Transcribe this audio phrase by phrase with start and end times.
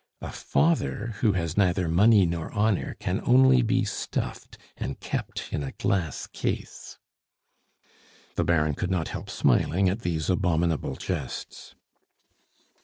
[0.19, 5.61] A father who has neither money nor honor can only be stuffed and kept in
[5.61, 6.97] a glass case."
[8.33, 11.75] The Baron could not help smiling at these abominable jests.